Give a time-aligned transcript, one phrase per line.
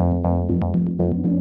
[0.00, 0.24] Thank
[0.98, 1.39] you.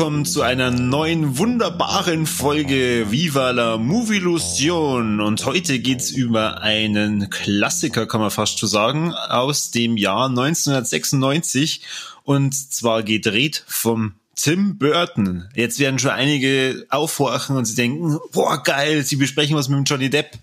[0.00, 8.06] Willkommen zu einer neuen wunderbaren Folge Viva la Movilusion und heute geht's über einen Klassiker,
[8.06, 11.82] kann man fast schon sagen, aus dem Jahr 1996
[12.22, 15.50] und zwar gedreht vom Tim Burton.
[15.54, 19.84] Jetzt werden schon einige aufhorchen und sie denken, boah geil, sie besprechen was mit dem
[19.84, 20.38] Johnny Depp.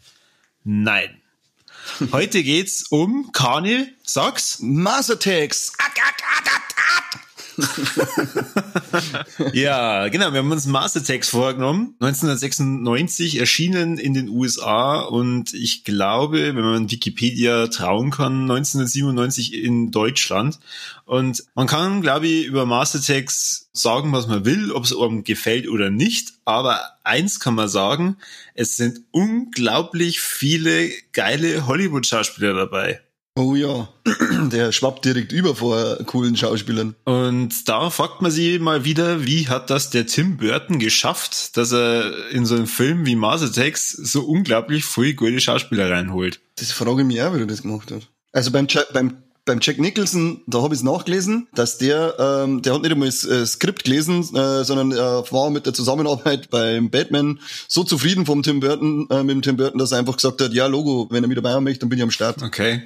[0.65, 1.09] Nein.
[2.11, 4.59] Heute geht's um Kani, sag's.
[4.59, 5.73] Mars Attacks.
[9.53, 10.31] ja, genau.
[10.31, 11.95] Wir haben uns Mars Attacks vorgenommen.
[11.99, 19.91] 1996 erschienen in den USA und ich glaube, wenn man Wikipedia trauen kann, 1997 in
[19.91, 20.59] Deutschland.
[21.05, 25.23] Und man kann, glaube ich, über Mars Attacks sagen, was man will, ob es einem
[25.23, 26.33] gefällt oder nicht.
[26.45, 28.17] Aber eins kann man sagen,
[28.53, 33.01] es sind unglaublich viele geile Hollywood-Schauspieler dabei.
[33.37, 33.87] Oh ja,
[34.51, 36.95] der schwappt direkt über vor coolen Schauspielern.
[37.05, 41.71] Und da fragt man sich mal wieder, wie hat das der Tim Burton geschafft, dass
[41.71, 46.39] er in so einem Film wie Mars Attacks so unglaublich viel gute Schauspieler reinholt?
[46.55, 48.07] Das frage ich mich auch, wie er das gemacht hat.
[48.31, 52.75] Also beim, beim beim Jack Nicholson, da habe ich es nachgelesen, dass der, ähm, der
[52.75, 56.49] hat nicht einmal das äh, Skript gelesen, äh, sondern er äh, war mit der Zusammenarbeit
[56.51, 60.17] beim Batman so zufrieden vom Tim Burton, äh, mit dem Tim Burton, dass er einfach
[60.17, 62.43] gesagt hat, ja, Logo, wenn er mit dabei haben möchte, dann bin ich am Start.
[62.43, 62.83] Okay.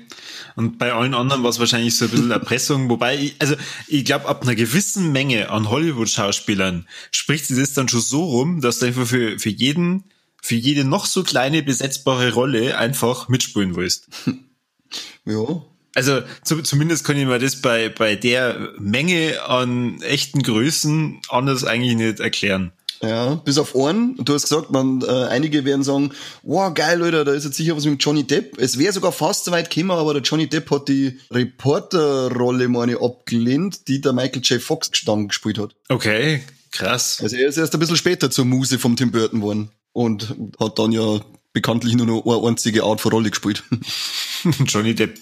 [0.56, 3.56] Und bei allen anderen war es wahrscheinlich so ein bisschen Erpressung, wobei, ich, also
[3.88, 8.62] ich glaube, ab einer gewissen Menge an Hollywood-Schauspielern spricht sich das dann schon so rum,
[8.62, 10.04] dass du einfach für, für jeden,
[10.42, 14.08] für jede noch so kleine besetzbare Rolle einfach mitspielen willst.
[15.26, 15.62] ja,
[15.96, 21.64] also zu, zumindest kann ich mir das bei, bei der Menge an echten Größen anders
[21.64, 22.72] eigentlich nicht erklären.
[23.04, 24.16] Ja, bis auf Ohren.
[24.20, 26.12] Du hast gesagt, man, äh, einige werden sagen,
[26.44, 28.60] wow, geil, Leute, da ist jetzt sicher was mit Johnny Depp.
[28.60, 33.02] Es wäre sogar fast so weit gekommen, aber der Johnny Depp hat die Reporterrolle, meine,
[33.02, 34.62] abgelehnt, die der Michael J.
[34.62, 35.76] Fox dann gespielt hat.
[35.90, 37.20] Okay, krass.
[37.24, 40.78] Also er ist erst ein bisschen später zur Muse vom Tim Burton geworden und hat
[40.78, 41.22] dann ja
[41.54, 43.64] bekanntlich nur noch eine einzige Art von Rolle gespielt.
[44.66, 45.20] Johnny Depp.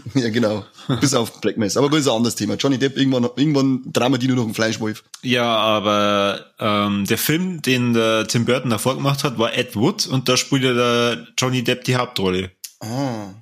[0.14, 0.64] Ja, genau.
[1.00, 1.80] Bis auf Black Mesa.
[1.80, 2.54] Aber das ist ein anderes Thema.
[2.54, 5.04] Johnny Depp, irgendwann, irgendwann drehen wir die nur noch einen Fleischwolf.
[5.22, 10.06] Ja, aber ähm, der Film, den der Tim Burton davor gemacht hat, war Ed Wood
[10.06, 12.50] und da spielte der Johnny Depp die Hauptrolle.
[12.80, 13.34] Ah.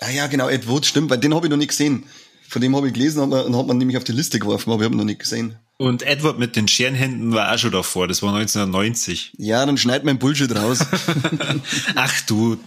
[0.00, 2.04] Ah ja, genau, Ed Wood, stimmt, weil den habe ich noch nicht gesehen.
[2.48, 4.84] Von dem habe ich gelesen und hat man nämlich auf die Liste geworfen, aber ich
[4.84, 5.56] habe ihn noch nicht gesehen.
[5.76, 9.32] Und Edward mit den Scherenhänden war auch schon davor, das war 1990.
[9.38, 10.78] Ja, dann schneid mein Bullshit raus.
[11.96, 12.58] Ach du,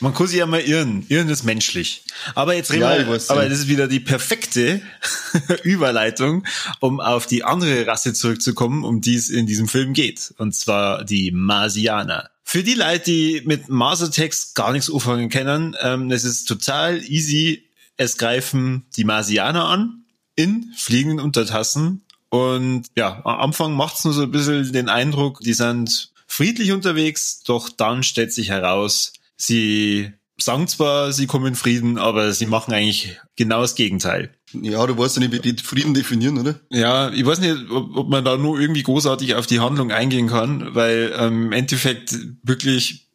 [0.00, 1.04] man kann sich ja mal irren.
[1.08, 2.04] Irren ist menschlich.
[2.34, 4.80] Aber jetzt reden ja, wir, aber das ist wieder die perfekte
[5.64, 6.46] Überleitung,
[6.80, 10.32] um auf die andere Rasse zurückzukommen, um die es in diesem Film geht.
[10.38, 12.30] Und zwar die Marsianer.
[12.42, 17.02] Für die Leute, die mit Mars Attacks gar nichts anfangen können, ähm, es ist total
[17.02, 17.64] easy.
[17.98, 20.04] Es greifen die Marsianer an
[20.36, 25.54] in fliegenden Untertassen und ja, am Anfang macht's nur so ein bisschen den Eindruck, die
[25.54, 31.98] sind friedlich unterwegs, doch dann stellt sich heraus, sie sagen zwar, sie kommen in Frieden,
[31.98, 34.30] aber sie machen eigentlich genau das Gegenteil.
[34.52, 36.60] Ja, du weißt ja nicht, wie die Frieden definieren, oder?
[36.70, 40.28] Ja, ich weiß nicht, ob, ob man da nur irgendwie großartig auf die Handlung eingehen
[40.28, 43.08] kann, weil ähm, im Endeffekt wirklich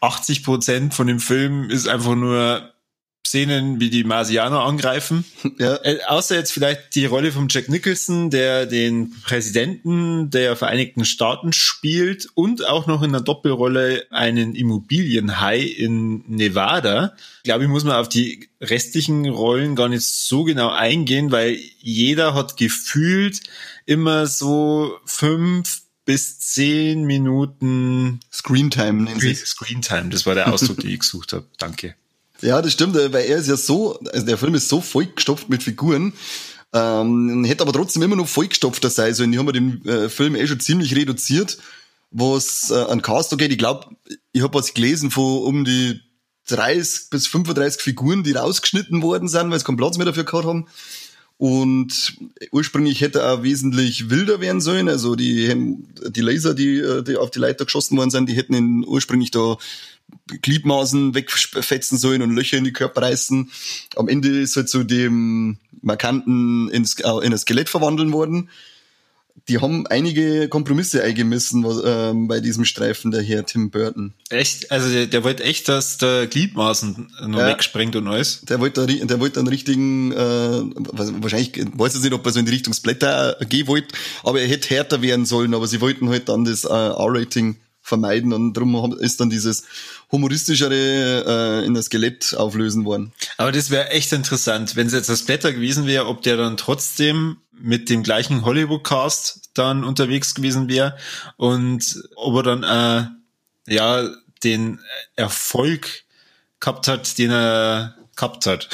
[0.00, 2.69] 80 Prozent von dem Film ist einfach nur
[3.26, 5.24] Szenen, wie die Marsianer angreifen.
[5.58, 5.76] Ja.
[5.84, 11.52] Äh, außer jetzt vielleicht die Rolle von Jack Nicholson, der den Präsidenten der Vereinigten Staaten
[11.52, 17.14] spielt und auch noch in einer Doppelrolle einen Immobilienhai in Nevada.
[17.38, 21.58] Ich glaube, ich muss man auf die restlichen Rollen gar nicht so genau eingehen, weil
[21.78, 23.40] jeder hat gefühlt
[23.86, 29.08] immer so fünf bis zehn Minuten Screentime.
[29.34, 31.46] Screentime, das war der Ausdruck, den ich gesucht habe.
[31.58, 31.94] Danke.
[32.42, 35.62] Ja, das stimmt, weil er ist ja so, also der Film ist so vollgestopft mit
[35.62, 36.12] Figuren,
[36.72, 39.32] ähm, hätte aber trotzdem immer noch vollgestopfter sein sollen.
[39.32, 41.58] Die haben den äh, Film eh schon ziemlich reduziert,
[42.10, 43.52] was äh, an Cast angeht.
[43.52, 43.88] Ich glaube,
[44.32, 46.00] ich habe was gelesen von um die
[46.48, 50.46] 30 bis 35 Figuren, die rausgeschnitten worden sind, weil sie keinen Platz mehr dafür gehabt
[50.46, 50.66] haben.
[51.36, 52.18] Und
[52.52, 54.90] ursprünglich hätte er auch wesentlich wilder werden sollen.
[54.90, 55.54] Also die,
[56.10, 59.30] die Laser, die, äh, die auf die Leiter geschossen worden sind, die hätten ihn ursprünglich
[59.30, 59.56] da
[60.42, 63.50] Gliedmaßen wegfetzen sollen und Löcher in die Körper reißen.
[63.96, 68.50] Am Ende ist er zu dem markanten ins, äh, in ein Skelett verwandeln worden.
[69.48, 74.12] die haben einige Kompromisse eingemessen was, ähm, bei diesem Streifen, der hier Tim Burton.
[74.28, 74.70] Echt?
[74.70, 78.42] Also der, der wollte echt, dass der Gliedmaßen nur ja, wegsprengt und alles?
[78.42, 82.46] Der wollte, der wollte einen richtigen, äh, wahrscheinlich, weiß ich nicht, ob er so in
[82.46, 86.28] die Richtung Splatter gehen wollte, aber er hätte härter werden sollen, aber sie wollten halt
[86.28, 89.64] dann das äh, R-Rating vermeiden und darum ist dann dieses
[90.12, 93.12] humoristischere äh, in das Skelett auflösen worden.
[93.36, 96.56] Aber das wäre echt interessant, wenn es jetzt das Blätter gewesen wäre, ob der dann
[96.56, 100.96] trotzdem mit dem gleichen Hollywood-Cast dann unterwegs gewesen wäre
[101.36, 102.62] und ob er dann
[103.68, 104.08] äh, ja
[104.42, 104.80] den
[105.16, 106.04] Erfolg
[106.58, 108.68] gehabt hat, den er gehabt hat.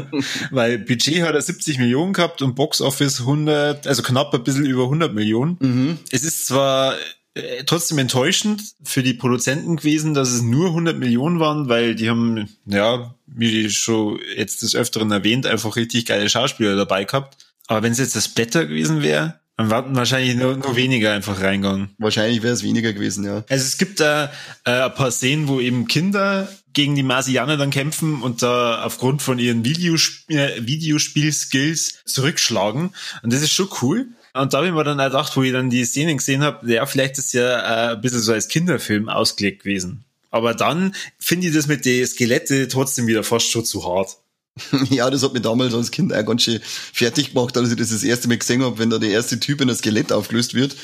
[0.50, 4.66] Weil Budget hat er 70 Millionen gehabt und Box Office 100, also knapp ein bisschen
[4.66, 5.56] über 100 Millionen.
[5.60, 5.98] Mhm.
[6.10, 6.94] Es ist zwar
[7.34, 12.10] äh, trotzdem enttäuschend für die Produzenten gewesen, dass es nur 100 Millionen waren, weil die
[12.10, 17.38] haben, ja, wie schon jetzt des Öfteren erwähnt, einfach richtig geile Schauspieler dabei gehabt.
[17.68, 21.40] Aber wenn es jetzt das Blätter gewesen wäre, dann warten wahrscheinlich nur, nur weniger einfach
[21.40, 21.90] reingegangen.
[21.98, 23.44] Wahrscheinlich wäre es weniger gewesen, ja.
[23.48, 24.32] Also es gibt da
[24.64, 29.22] äh, ein paar Szenen, wo eben Kinder gegen die Marsianer dann kämpfen und da aufgrund
[29.22, 32.94] von ihren Videosp äh, Videospiel-Skills zurückschlagen.
[33.22, 34.08] Und das ist schon cool.
[34.34, 36.72] Und da habe ich mir dann auch gedacht, wo ich dann die Szenen gesehen habe,
[36.72, 40.04] ja, vielleicht ist ja äh, ein bisschen so als Kinderfilm ausgelegt gewesen.
[40.30, 44.16] Aber dann finde ich das mit den Skelette trotzdem wieder fast schon zu hart.
[44.90, 47.90] Ja, das hat mich damals als Kind auch ganz schön fertig gemacht, als ich das
[47.90, 50.76] das erste Mal gesehen habe, wenn da der erste Typ in ein Skelett aufgelöst wird.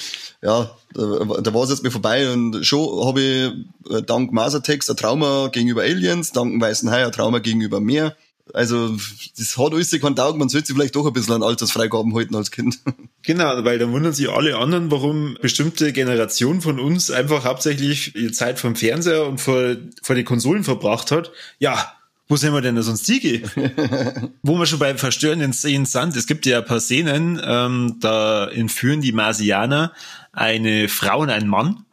[0.43, 4.89] Ja, da, da war es jetzt mir vorbei und schon habe ich äh, dank Masertex
[4.89, 8.17] ein Trauma gegenüber Aliens, dank dem Weißen Hai ein Trauma gegenüber Meer.
[8.55, 8.97] Also,
[9.37, 12.35] das hat alles keinen Taugen, man sollte sich vielleicht doch ein bisschen an Altersfreigaben halten
[12.35, 12.79] als Kind.
[13.23, 18.33] Genau, weil dann wundern sich alle anderen, warum bestimmte Generationen von uns einfach hauptsächlich die
[18.33, 21.31] Zeit vom Fernseher und vor, vor den Konsolen verbracht hat.
[21.59, 21.93] Ja,
[22.29, 23.43] wo sind wir denn da sonst die
[24.43, 28.49] Wo wir schon bei verstörenden Szenen sind, es gibt ja ein paar Szenen, ähm, da
[28.49, 29.93] entführen die Marsianer
[30.33, 31.85] eine Frau und einen Mann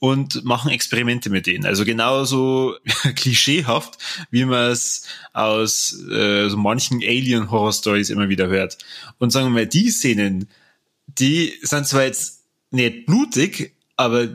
[0.00, 1.66] und machen Experimente mit denen.
[1.66, 2.76] Also genauso
[3.14, 3.98] klischeehaft,
[4.30, 8.78] wie man es aus äh, so manchen Alien-Horror-Stories immer wieder hört.
[9.18, 10.48] Und sagen wir mal, die Szenen,
[11.06, 14.28] die sind zwar jetzt nicht blutig, aber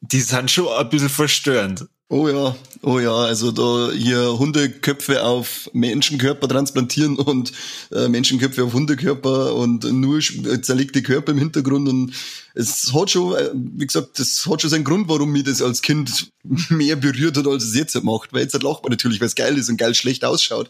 [0.00, 1.86] die sind schon ein bisschen verstörend.
[2.12, 7.52] Oh ja, oh ja, also da hier Hundeköpfe auf Menschenkörper transplantieren und
[7.90, 12.12] äh, Menschenköpfe auf Hundekörper und nur zerlegte Körper im Hintergrund und
[12.54, 15.80] es hat schon, äh, wie gesagt, das hat schon seinen Grund, warum mich das als
[15.80, 16.30] Kind
[16.68, 19.56] mehr berührt hat, als es jetzt macht, weil jetzt lacht man natürlich, weil es geil
[19.56, 20.68] ist und geil schlecht ausschaut.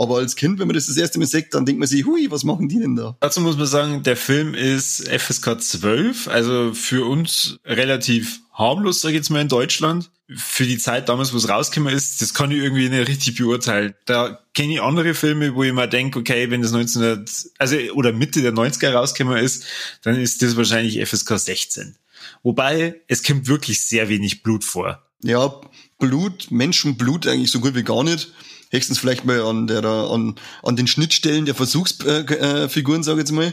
[0.00, 2.30] Aber als Kind, wenn man das das erste Mal sieht, dann denkt man sich, hui,
[2.30, 3.18] was machen die denn da?
[3.20, 9.10] Dazu muss man sagen, der Film ist FSK 12, also für uns relativ harmlos, sag
[9.10, 10.10] ich jetzt mal in Deutschland.
[10.34, 13.92] Für die Zeit damals, wo es rausgekommen ist, das kann ich irgendwie nicht richtig beurteilen.
[14.06, 18.14] Da kenne ich andere Filme, wo ich mal denke, okay, wenn das 1900, also oder
[18.14, 19.66] Mitte der 90er rausgekommen ist,
[20.00, 21.96] dann ist das wahrscheinlich FSK 16.
[22.42, 25.02] Wobei, es kommt wirklich sehr wenig Blut vor.
[25.22, 25.60] Ja,
[25.98, 28.32] Blut, Menschenblut eigentlich so gut wie gar nicht
[28.70, 33.52] höchstens vielleicht mal an der an, an den Schnittstellen der Versuchsfiguren, sage ich jetzt mal,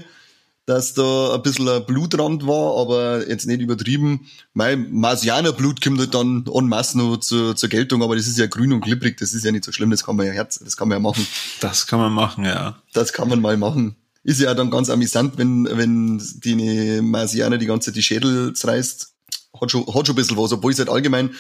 [0.68, 4.28] dass da ein bisschen ein Blutrand war, aber jetzt nicht übertrieben.
[4.54, 8.48] Mein Marsianerblut kommt halt dann en masse noch zur, zur Geltung, aber das ist ja
[8.48, 10.76] grün und klipprig, das ist ja nicht so schlimm, das kann man ja herz, das
[10.76, 11.26] kann man ja machen.
[11.62, 12.82] Das kann man machen, ja.
[12.94, 13.96] Das kann man mal machen.
[14.24, 19.14] Ist ja dann ganz amüsant, wenn, wenn die Marsianer die ganze Zeit die Schädel zerreißt.
[19.62, 21.32] Hat schon, hat schon ein bisschen was, obwohl es halt allgemein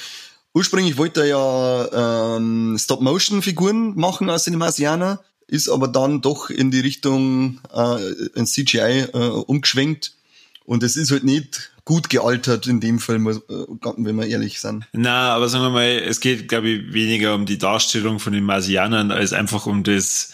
[0.57, 6.71] Ursprünglich wollte er ja ähm, Stop-Motion-Figuren machen aus den Marsianer, ist aber dann doch in
[6.71, 8.02] die Richtung äh,
[8.33, 10.14] in CGI äh, umgeschwenkt.
[10.66, 13.35] Und es ist halt nicht gut gealtert in dem Film, äh,
[13.97, 14.85] wenn wir ehrlich sind.
[14.94, 18.44] Na, aber sagen wir mal, es geht, glaube ich, weniger um die Darstellung von den
[18.44, 20.33] Marsianern als einfach um das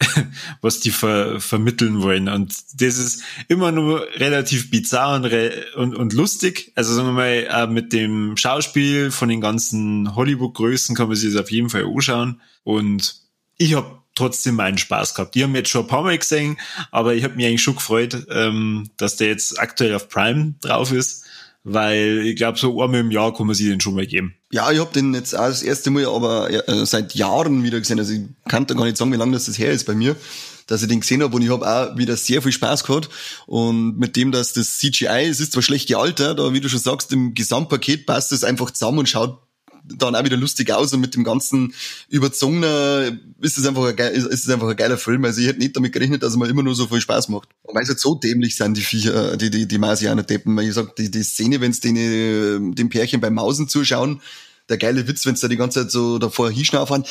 [0.60, 2.28] was die ver vermitteln wollen.
[2.28, 6.72] Und das ist immer nur relativ bizarr und, re und, und lustig.
[6.74, 11.32] Also sagen wir mal, äh, mit dem Schauspiel von den ganzen Hollywood-Größen kann man sich
[11.32, 12.40] das auf jeden Fall anschauen.
[12.62, 13.16] Und
[13.56, 15.34] ich habe trotzdem meinen Spaß gehabt.
[15.34, 16.58] Die haben jetzt schon ein paar Mal gesehen,
[16.90, 20.92] aber ich habe mich eigentlich schon gefreut, ähm, dass der jetzt aktuell auf Prime drauf
[20.92, 21.27] ist
[21.64, 24.34] weil ich glaube, so einmal im Jahr kann man sich den schon mal geben.
[24.50, 27.98] Ja, ich habe den jetzt auch das erste Mal, aber äh, seit Jahren wieder gesehen.
[27.98, 30.16] Also ich kann da gar nicht sagen, wie lange das, das her ist bei mir,
[30.66, 33.10] dass ich den gesehen habe und ich habe auch wieder sehr viel Spaß gehabt.
[33.46, 36.80] Und mit dem, dass das CGI, es ist zwar schlecht gealtert, aber wie du schon
[36.80, 39.38] sagst, im Gesamtpaket passt es einfach zusammen und schaut
[39.96, 41.74] dann auch wieder lustig aus und mit dem ganzen
[42.08, 45.24] überzogener ist es einfach ein, ist es einfach ein geiler Film.
[45.24, 47.48] Also ich hätte nicht damit gerechnet, dass er mir immer nur so viel Spaß macht.
[47.62, 50.58] Und weil es halt so dämlich sind, die Viecher, die, die, die Marsianer Deppen.
[50.58, 54.20] Ich sag, die, die Szene, wenn es denen, dem Pärchen beim Mausen zuschauen,
[54.68, 57.04] der geile Witz, wenn sie da die ganze Zeit so davor hinschnaufen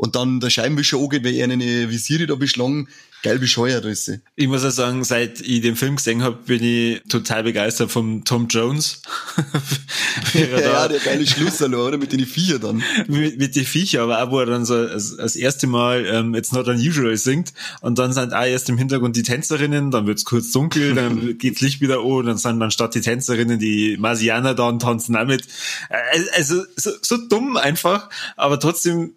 [0.00, 2.88] und dann der Scheibenwischer angeht, weil er eine Visiere da beschlagen,
[3.22, 7.02] geil bescheuert ist Ich muss auch sagen, seit ich den Film gesehen habe, bin ich
[7.10, 9.02] total begeistert vom Tom Jones.
[10.32, 11.98] ja, ja, der geile Schluss, oder?
[11.98, 12.82] Mit den Viecher dann.
[13.08, 16.34] mit, mit den Viecher, aber auch wo er dann so als, als erste Mal ähm,
[16.34, 17.52] It's Not Unusual singt
[17.82, 21.60] und dann sind auch erst im Hintergrund die Tänzerinnen, dann wird's kurz dunkel, dann geht's
[21.60, 25.42] Licht wieder an dann sind dann statt die Tänzerinnen die Marsianer da und tanzen damit.
[25.90, 29.12] Äh, also so, so dumm einfach, aber trotzdem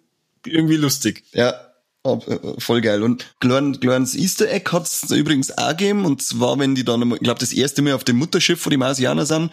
[0.46, 1.24] irgendwie lustig.
[1.32, 1.54] Ja,
[2.06, 2.20] Oh,
[2.58, 3.02] voll geil.
[3.02, 6.04] Und klein, kleines Easter Egg hat's übrigens auch gegeben.
[6.04, 8.76] Und zwar, wenn die dann, ich glaube, das erste Mal auf dem Mutterschiff, wo die
[8.76, 9.50] Marsianer sind.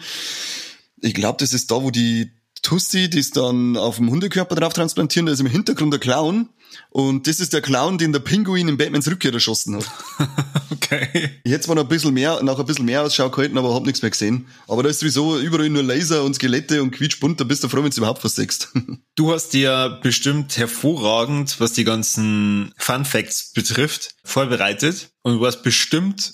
[1.00, 2.30] Ich glaube, das ist da, wo die
[2.60, 6.50] Tussi, die ist dann auf dem Hundekörper drauf transplantieren, da ist im Hintergrund der Clown.
[6.90, 9.86] Und das ist der Clown, den der Pinguin in Batmans Rückkehr erschossen hat.
[10.70, 11.30] okay.
[11.44, 13.84] Ich hätte zwar noch ein bisschen mehr, nach ein bisschen mehr Ausschau gehalten, aber hab
[13.84, 14.46] nichts mehr gesehen.
[14.68, 17.82] Aber da ist sowieso überall nur Laser und Skelette und quietschbunt, da bist du froh,
[17.82, 18.68] wenn du überhaupt versechst.
[19.14, 25.62] Du hast dir bestimmt hervorragend, was die ganzen Fun Facts betrifft, vorbereitet und du hast
[25.62, 26.32] bestimmt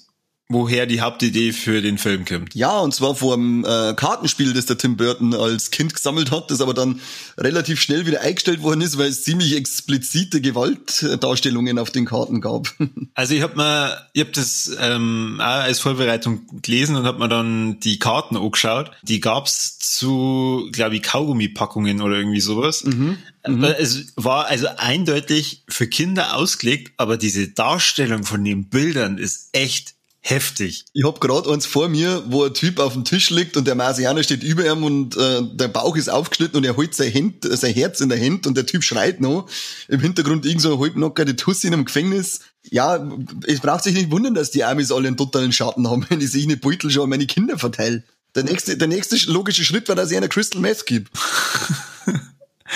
[0.51, 2.55] woher die Hauptidee für den Film kommt.
[2.55, 6.63] Ja, und zwar vom äh, Kartenspiel, das der Tim Burton als Kind gesammelt hat, das
[6.63, 7.01] aber dann
[7.37, 12.75] relativ schnell wieder eingestellt worden ist, weil es ziemlich explizite Gewaltdarstellungen auf den Karten gab.
[13.15, 17.29] Also ich habe mal, ich habe das ähm, auch als Vorbereitung gelesen und habe mir
[17.29, 18.93] dann die Karten angeschaut.
[19.03, 22.85] Die gab's zu, glaube ich, Kaugummipackungen oder irgendwie sowas.
[22.85, 23.19] Mhm.
[23.45, 23.65] Mhm.
[23.65, 29.98] Es war also eindeutig für Kinder ausgelegt, aber diese Darstellung von den Bildern ist echt
[30.29, 30.85] heftig.
[30.93, 33.75] Ich hab gerade eins vor mir, wo ein Typ auf dem Tisch liegt und der
[33.75, 37.47] Marsianer steht über ihm und äh, der Bauch ist aufgeschnitten und er holt sein, Hand,
[37.49, 39.49] sein Herz in der Hand und der Typ schreit noch.
[39.89, 42.41] Im Hintergrund irgend so ein halbnackerte Tussi in einem Gefängnis.
[42.71, 43.09] Ja,
[43.47, 46.31] es braucht sich nicht wundern, dass die Amis alle einen totalen Schatten haben, wenn ich
[46.31, 48.05] sich eine Beutel schon an meine Kinder verteile.
[48.35, 51.11] Der nächste, der nächste logische Schritt war, dass ich einer Crystal Meth gibt.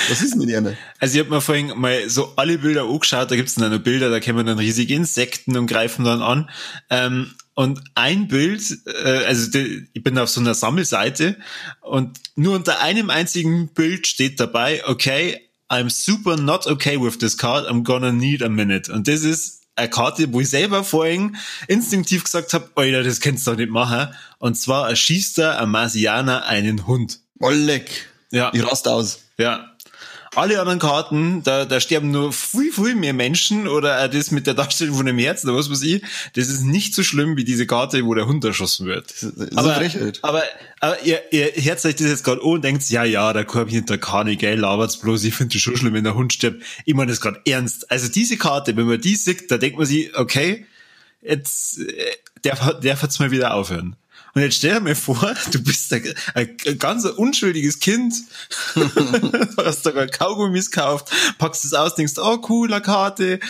[0.09, 0.77] Was ist denn mit ihr?
[0.99, 4.09] Also ich habe mir vorhin mal so alle Bilder angeschaut, da gibt's dann noch Bilder,
[4.09, 6.51] da kommen dann riesige Insekten und greifen dann an.
[6.89, 11.37] Ähm, und ein Bild, äh, also die, ich bin auf so einer Sammelseite
[11.81, 17.37] und nur unter einem einzigen Bild steht dabei, okay, I'm super not okay with this
[17.37, 18.93] card, I'm gonna need a minute.
[18.93, 23.47] Und das ist eine Karte, wo ich selber vorhin instinktiv gesagt habe, Alter, das kannst
[23.47, 24.15] du doch nicht machen.
[24.39, 27.21] Und zwar erschießt er ein Marsianer einen Hund.
[27.41, 28.09] Leck.
[28.31, 28.51] Ja.
[28.53, 29.21] Ich rast aus.
[29.39, 29.72] Ja.
[30.35, 34.55] Alle anderen Karten, da, da sterben nur viel, viel mehr Menschen oder das mit der
[34.55, 36.03] Darstellung von dem Herzen oder was weiß ich.
[36.35, 39.11] Das ist nicht so schlimm wie diese Karte, wo der Hund erschossen wird.
[39.11, 39.79] Das ist aber,
[40.23, 40.43] aber,
[40.81, 43.69] aber ihr, ihr hört euch das jetzt gerade an und denkt, ja, ja, der Korb
[43.69, 46.63] hinter Kani, gell, labert's bloß, ich finde es schon schlimm, wenn der Hund stirbt.
[46.87, 47.91] Ich meine das gerade ernst.
[47.91, 50.65] Also diese Karte, wenn man die sieht, da denkt man sich, okay,
[51.21, 52.07] jetzt, äh,
[52.43, 53.97] der, der wird's mal wieder aufhören.
[54.35, 58.15] Und jetzt stell dir mir vor, du bist ein, ein, ganz unschuldiges Kind,
[59.57, 63.41] hast sogar Kaugummis gekauft, packst es aus, denkst, oh, cooler Karte.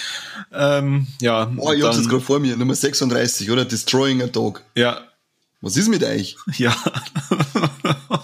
[0.53, 1.53] Ähm, ja.
[1.57, 3.65] Oh, ich hab's jetzt gerade vor mir, Nummer 36, oder?
[3.65, 4.63] Destroying a Dog.
[4.75, 5.03] Ja.
[5.61, 6.37] Was ist mit euch?
[6.59, 6.77] Ja.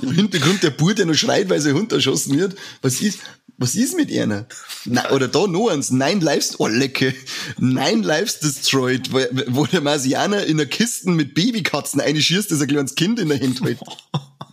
[0.02, 2.56] Im Hintergrund der Bur, der noch schreit, weil sein Hund erschossen wird.
[2.82, 3.20] Was ist,
[3.58, 4.46] was ist mit einer?
[4.84, 5.90] Na, oder da noch eins.
[5.90, 7.12] Nine Lives, oh lecke.
[7.58, 12.68] Nine Lives Destroyed, wo, wo der Marsianer in der Kiste mit Babykatzen einschießt, das ein
[12.68, 13.80] kleines Kind in der Hand hält.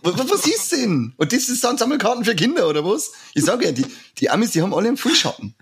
[0.02, 1.14] was, was ist denn?
[1.16, 3.12] Und das ist dann Sammelkarten für Kinder, oder was?
[3.34, 3.86] Ich sage ja, die,
[4.18, 5.54] die Amis, die haben alle einen Fullschatten.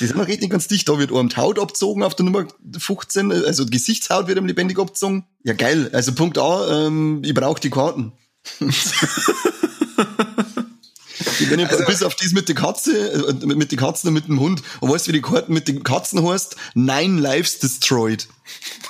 [0.00, 0.88] Die sind noch richtig ganz dicht.
[0.88, 4.48] Da wird einem die Haut abgezogen auf der Nummer 15, also die Gesichtshaut wird einem
[4.48, 5.26] lebendig abgezogen.
[5.44, 5.90] Ja, geil.
[5.92, 8.12] Also Punkt A, ähm, ich brauche die Karten.
[11.48, 14.40] Wenn also, bis auf dies mit der Katze, äh, mit den Katzen und mit dem
[14.40, 14.62] Hund.
[14.80, 16.56] Und weißt du, wie die Karten mit den Katzen heißt?
[16.74, 18.28] Nine Lives Destroyed.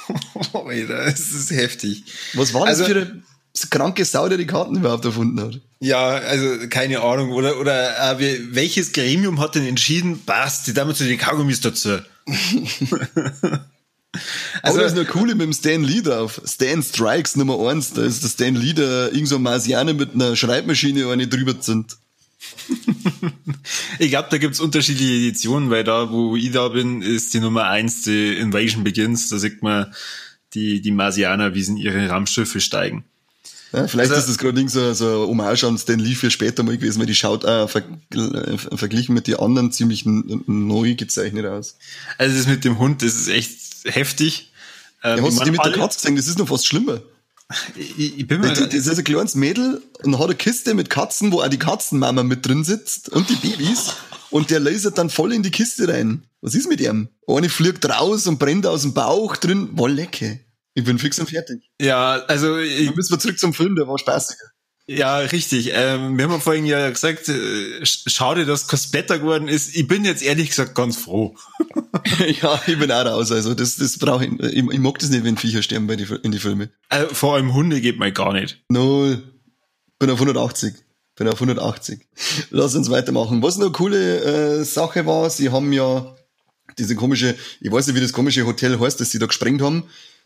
[0.52, 2.04] Alter, das ist heftig.
[2.34, 3.22] Was war das also, für eine
[3.70, 5.60] kranke Sau, der die Karten überhaupt erfunden hat?
[5.80, 7.32] Ja, also keine Ahnung.
[7.32, 11.98] Oder, oder äh, welches Gremium hat denn entschieden, passt, die damals zu den Kaugummis dazu?
[14.62, 16.40] Also, das ist nur cool mit dem Stan Lee drauf.
[16.44, 17.92] Stan Strikes Nummer eins.
[17.92, 21.54] Da ist der Stan Lee, der irgend so ein Marsianer mit einer Schreibmaschine eine drüber
[21.60, 21.96] sind.
[23.98, 27.64] ich glaube, da gibt's unterschiedliche Editionen, weil da, wo ich da bin, ist die Nummer
[27.64, 29.28] eins die Invasion Begins.
[29.28, 29.92] Da sieht man
[30.54, 33.04] die, die Marsianer, wie sie in ihre Raumschiffe steigen.
[33.72, 36.76] Ja, vielleicht also, ist das gerade so, so Hommage an Stan Lee für später mal
[36.76, 37.82] gewesen, weil die schaut auch ver
[38.76, 41.76] verglichen mit den anderen ziemlich neu gezeichnet aus.
[42.16, 44.52] Also das mit dem Hund, das ist echt heftig.
[45.02, 46.16] Ähm, ja, hast du die mit der Katze gesehen?
[46.16, 47.02] Das ist noch fast schlimmer.
[47.76, 51.30] Ich, ich bin mal das, ist ein kleines Mädel und hat eine Kiste mit Katzen,
[51.30, 53.94] wo auch die Katzenmama mit drin sitzt und die Babys.
[54.30, 56.24] und der lasert dann voll in die Kiste rein.
[56.40, 57.08] Was ist mit ihm?
[57.26, 59.74] Eine fliegt raus und brennt aus dem Bauch drin.
[59.74, 60.36] Boah, lecker.
[60.74, 61.70] Ich bin fix und fertig.
[61.80, 64.44] Ja, also ich, Dann müssen wir zurück zum Film, der war spaßiger.
[64.86, 65.70] Ja, richtig.
[65.72, 69.74] Ähm, wir haben vorhin ja gesagt, äh, schade, dass kein Splatter geworden ist.
[69.74, 71.34] Ich bin jetzt ehrlich gesagt ganz froh.
[72.42, 73.32] ja, ich bin auch raus.
[73.32, 74.58] Also das, das brauche ich, ich.
[74.58, 76.68] Ich mag das nicht, wenn Viecher sterben bei die, in die Filme.
[76.90, 78.62] Äh, vor allem Hunde geht mal gar nicht.
[78.68, 79.22] Null.
[79.98, 80.74] Bin auf 180.
[81.16, 82.00] Bin auf 180.
[82.50, 83.42] Lass uns weitermachen.
[83.42, 86.14] Was noch eine coole äh, Sache war, sie haben ja
[86.78, 89.84] diese komische, ich weiß nicht, wie das komische Hotel heißt, das sie da gesprengt haben.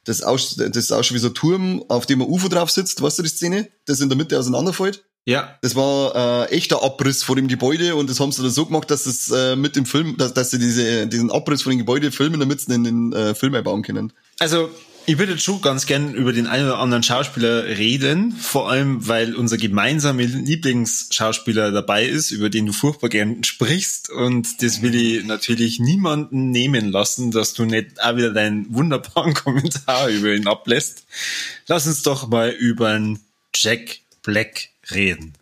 [0.08, 3.02] Das, aus, das ausschaut wie so ein Turm, auf dem ein UFO drauf sitzt.
[3.02, 3.68] Weißt du die Szene?
[3.86, 5.04] Das in der Mitte auseinanderfällt.
[5.26, 5.58] Ja.
[5.60, 8.90] Das war äh, echter Abriss vor dem Gebäude und das haben sie dann so gemacht,
[8.90, 12.10] dass es äh, mit dem Film, dass, dass sie diese, diesen Abriss von dem Gebäude
[12.10, 14.14] filmen, damit sie in den äh, Film einbauen können.
[14.38, 14.70] Also
[15.08, 19.08] ich würde jetzt schon ganz gern über den einen oder anderen Schauspieler reden, vor allem
[19.08, 24.94] weil unser gemeinsamer Lieblingsschauspieler dabei ist, über den du furchtbar gern sprichst und das will
[24.94, 30.46] ich natürlich niemanden nehmen lassen, dass du nicht auch wieder deinen wunderbaren Kommentar über ihn
[30.46, 31.06] ablässt.
[31.68, 33.00] Lass uns doch mal über
[33.54, 35.37] Jack Black reden.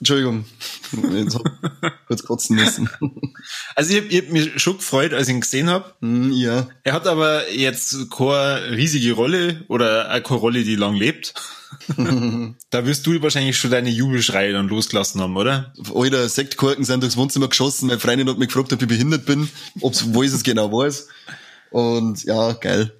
[0.00, 0.44] Entschuldigung,
[1.12, 1.38] jetzt
[2.08, 2.90] kurz kotzen müssen.
[3.76, 5.94] Also ich, ich hab mich schon gefreut, als ich ihn gesehen habe.
[6.00, 6.66] Mm, ja.
[6.82, 11.34] Er hat aber jetzt keine riesige Rolle oder keine Rolle, die lang lebt.
[12.70, 15.72] da wirst du wahrscheinlich schon deine Jubelschreie dann losgelassen haben, oder?
[15.94, 17.86] Alter, Sektkorken sind durchs Wohnzimmer geschossen.
[17.86, 19.48] Meine Freundin hat mich gefragt, ob ich behindert bin,
[19.80, 21.08] ob's, wo ich es genau weiß.
[21.70, 22.96] Und ja, geil.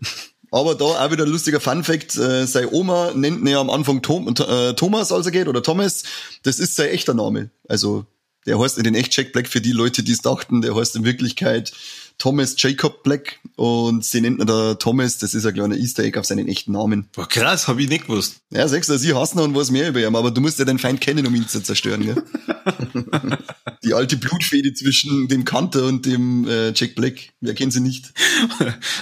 [0.54, 4.02] Aber da auch wieder ein lustiger Funfact, äh, seine Oma nennt ihn ja am Anfang
[4.02, 6.04] Tom, äh, Thomas, als er geht, oder Thomas.
[6.44, 7.50] Das ist sein echter Name.
[7.68, 8.06] Also
[8.46, 10.94] der heißt in den echt Jack Black für die Leute, die es dachten, der heißt
[10.94, 11.72] in Wirklichkeit
[12.18, 16.20] Thomas Jacob Black und sie nennt ihn da Thomas, das ist ein kleiner Easter Egg
[16.20, 17.08] auf seinen echten Namen.
[17.12, 18.36] Boah, krass, hab ich nicht gewusst.
[18.50, 20.78] Ja, sagst du, sie hassen und was mehr über ihn, aber du musst ja den
[20.78, 22.22] Feind kennen, um ihn zu zerstören, gell?
[23.82, 28.12] die alte Blutfede zwischen dem Kanter und dem äh, Jack Black, wer kennt sie nicht?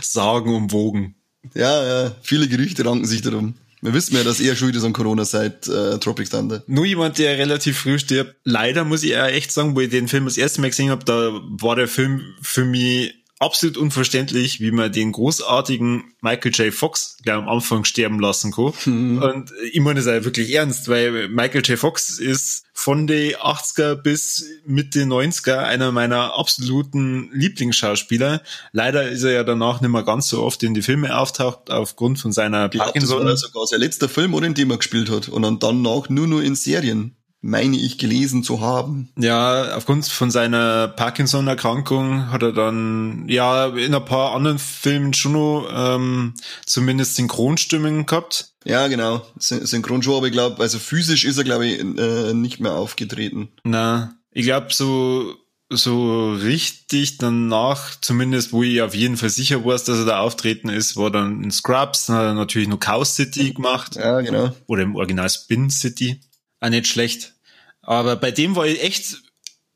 [0.01, 1.17] Sagen umwogen.
[1.55, 3.55] Ja, ja, viele Gerüchte ranken sich darum.
[3.83, 6.63] Wir wissen ja, dass er schuld ist an Corona seit äh, Tropic Thunder.
[6.69, 8.37] Nur jemand, der relativ früh stirbt.
[8.45, 11.05] Leider muss ich ja echt sagen, wo ich den Film das erste Mal gesehen habe,
[11.05, 16.73] da war der Film für mich absolut unverständlich, wie man den großartigen Michael J.
[16.73, 18.73] Fox gleich am Anfang sterben lassen kann.
[18.85, 19.23] Mhm.
[19.23, 21.79] Und ich meine das ja wirklich ernst, weil Michael J.
[21.79, 28.43] Fox ist von den 80er bis Mitte 90er einer meiner absoluten Lieblingsschauspieler.
[28.73, 32.19] Leider ist er ja danach nicht mehr ganz so oft in die Filme auftaucht, aufgrund
[32.21, 33.27] von seiner Parkinson.
[33.27, 35.29] Das war sogar sein letzter Film, oder in dem er gespielt hat.
[35.29, 39.11] Und dann danach nur nur in Serien meine ich gelesen zu haben.
[39.19, 45.33] Ja, aufgrund von seiner Parkinson-Erkrankung hat er dann ja in ein paar anderen Filmen schon
[45.33, 48.55] noch ähm, zumindest Synchronstimmen gehabt.
[48.65, 52.75] Ja, genau, Synchronshow, aber ich glaube, also physisch ist er glaube ich äh, nicht mehr
[52.75, 53.49] aufgetreten.
[53.65, 55.35] Na, ich glaube so
[55.75, 60.69] so richtig danach, zumindest wo ich auf jeden Fall sicher war, dass er da auftreten
[60.69, 63.97] ist, war dann in Scrubs, dann hat er natürlich noch Chaos City gemacht.
[63.97, 64.55] Ja, genau.
[64.67, 66.21] Oder im Original Spin City.
[66.63, 67.35] Auch nicht schlecht.
[67.83, 69.17] Aber bei dem war ich echt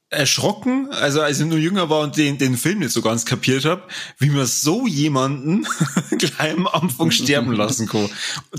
[0.09, 3.64] erschrocken, also als ich nur jünger war und den, den Film nicht so ganz kapiert
[3.64, 3.83] habe,
[4.18, 5.66] wie man so jemanden
[6.16, 8.09] gleich am Anfang sterben lassen kann.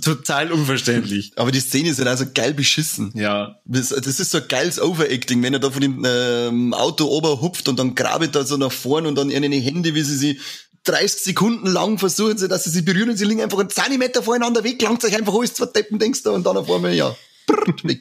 [0.02, 1.32] Total unverständlich.
[1.38, 3.14] Aber die Szene ist ja also geil beschissen.
[3.16, 3.62] Ja.
[3.64, 7.40] Das, das ist so ein geiles Overacting, wenn er da von dem ähm, Auto ober
[7.40, 10.40] hupft und dann grabet er so nach vorn und dann ihre Hände, wie sie sie
[10.84, 14.22] 30 Sekunden lang versuchen sie, dass sie sich berühren und sie liegen einfach einen Zentimeter
[14.22, 17.16] voreinander weg, langt sich einfach alles zwei Deppen, denkst du, und dann auf einmal, ja,
[17.48, 18.00] brrrt, weg.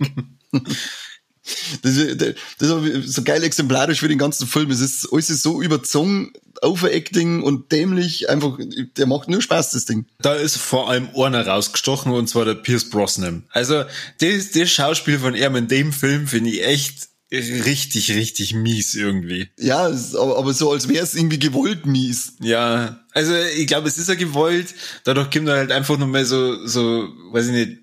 [1.82, 4.70] Das, das, das ist so geil exemplarisch für den ganzen Film.
[4.70, 6.32] Es ist alles ist so überzogen,
[6.62, 8.28] Overacting und dämlich.
[8.28, 8.58] Einfach,
[8.96, 10.06] der macht nur Spaß, das Ding.
[10.20, 13.44] Da ist vor allem einer rausgestochen und zwar der Pierce Brosnan.
[13.50, 13.84] Also,
[14.18, 19.48] das, das Schauspiel von ihm in dem Film finde ich echt richtig, richtig mies irgendwie.
[19.58, 22.34] Ja, aber, so, als wäre es irgendwie gewollt mies.
[22.40, 24.74] Ja, also ich glaube, es ist ja gewollt.
[25.04, 27.78] Dadurch kommt er halt einfach nur mal so, so, weiß ich nicht,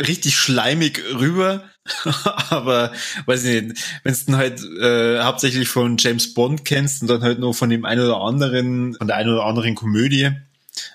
[0.00, 1.64] richtig schleimig rüber.
[2.50, 2.92] aber
[3.26, 7.38] weiß ich nicht, wenn du halt äh, hauptsächlich von James Bond kennst und dann halt
[7.38, 10.30] nur von dem einen oder anderen, von der einen oder anderen Komödie.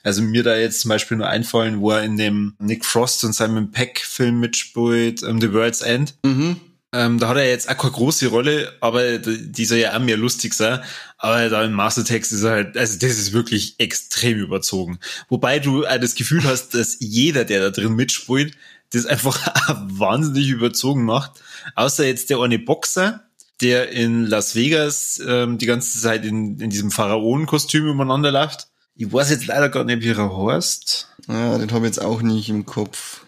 [0.04, 3.34] Also mir da jetzt zum Beispiel nur einfallen, wo er in dem Nick Frost und
[3.34, 6.16] Simon Peck Film mitspielt, um, The World's End.
[6.24, 6.58] Mhm.
[6.94, 10.18] Ähm, da hat er jetzt auch keine große Rolle, aber die soll ja auch mehr
[10.18, 10.82] lustig sein.
[11.18, 15.00] Aber da im Mastertext ist er halt, also das ist wirklich extrem überzogen.
[15.30, 18.58] Wobei du äh, das Gefühl hast, dass jeder, der da drin mitspielt,
[18.92, 19.40] das einfach
[19.88, 21.42] wahnsinnig überzogen macht.
[21.76, 23.24] Außer jetzt der eine Boxer,
[23.62, 28.68] der in Las Vegas ähm, die ganze Zeit in, in diesem Pharaonenkostüm übereinander läuft.
[28.96, 31.08] Ich weiß jetzt leider gar nicht, wie er heißt.
[31.28, 33.22] Ja, den habe ich jetzt auch nicht im Kopf.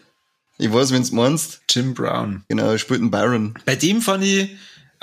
[0.58, 1.62] Ich weiß, wenn du meinst.
[1.70, 2.44] Jim Brown.
[2.48, 3.56] Genau, er spielt einen Byron.
[3.66, 4.52] Bei dem fand ich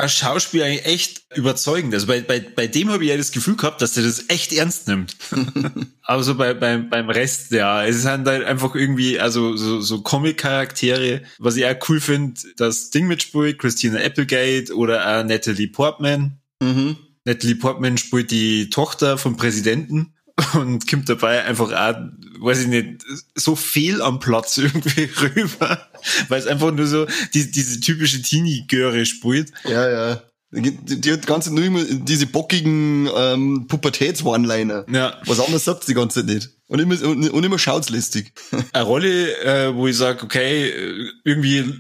[0.00, 1.94] als Schauspieler eigentlich echt überzeugend.
[1.94, 4.52] Also bei, bei, bei dem habe ich ja das Gefühl gehabt, dass er das echt
[4.52, 5.16] ernst nimmt.
[6.02, 10.00] Aber so bei, beim, beim Rest, ja, es sind halt einfach irgendwie, also so, so
[10.00, 16.38] Comic-Charaktere, was ich auch cool finde, das Ding mitspielt, Christina Applegate oder auch Natalie Portman.
[16.60, 16.96] Mhm.
[17.24, 20.14] Natalie Portman spielt die Tochter vom Präsidenten
[20.54, 21.96] und kommt dabei einfach auch,
[22.40, 25.88] weiß ich nicht, so viel am Platz irgendwie rüber,
[26.28, 29.52] weil es einfach nur so die, diese typische Teenie-Göre spielt.
[29.64, 30.22] Ja, ja.
[30.52, 34.84] Die, die hat ganze nur immer diese bockigen ähm, Pubertäts-One-Liner.
[34.90, 35.16] Ja.
[35.24, 36.50] Was anderes sagt sie die ganze Zeit nicht.
[36.66, 38.32] Und immer, und, und immer schautslistig.
[38.72, 40.72] Eine Rolle, äh, wo ich sage, okay,
[41.22, 41.72] irgendwie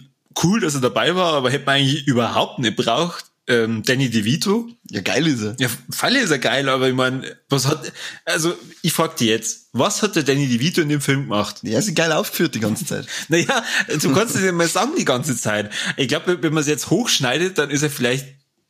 [0.44, 4.68] cool, dass er dabei war, aber hätte man eigentlich überhaupt nicht braucht ähm, Danny DeVito.
[4.90, 5.56] Ja, geil ist er.
[5.58, 7.92] Ja, Falle ist er geil, aber ich meine, was hat,
[8.24, 11.56] also ich frag dich jetzt, was hat der Danny DeVito in dem Film gemacht?
[11.62, 13.06] Ja, ist geil aufgeführt die ganze Zeit.
[13.28, 13.64] naja,
[14.00, 15.70] du kannst es ja mal sagen die ganze Zeit.
[15.96, 18.26] Ich glaube, wenn man es jetzt hochschneidet, dann ist er vielleicht